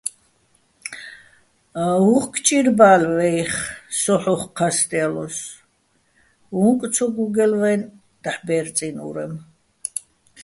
[2.13, 3.53] უ̂ხკ ჭირბალო̆ ვა́იხ,
[4.01, 5.55] სო ჰ̦ოხ ჴასტჲალოსო̆,
[6.67, 7.91] უ̂ნკ ცო გუგე́ლო̆ ვაჲნი̆
[8.23, 9.33] დაჰ̦ ბე́რწინი̆ ურემ.